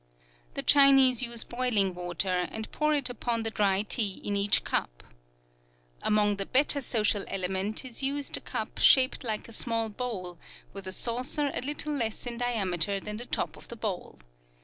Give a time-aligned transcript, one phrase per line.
[0.55, 5.03] The Chinese use boiling water, and pour it upon the dry tea in each cup.
[6.01, 10.39] Among the better social element is used a cup shaped like a small bowl,
[10.73, 14.17] with a saucer a little less in diameter than the top of the bowl.